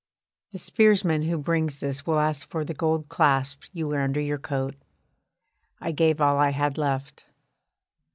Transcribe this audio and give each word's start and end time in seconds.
The 0.51 0.57
spearsman 0.57 1.21
who 1.27 1.37
brings 1.37 1.79
this 1.79 2.07
will 2.07 2.17
ask 2.17 2.49
for 2.49 2.65
the 2.65 2.73
gold 2.73 3.07
clasp 3.07 3.65
you 3.71 3.87
wear 3.87 4.01
under 4.01 4.19
your 4.19 4.39
coat. 4.39 4.73
I 5.79 5.91
gave 5.91 6.19
all 6.19 6.39
I 6.39 6.49
had 6.49 6.75
left. 6.75 7.27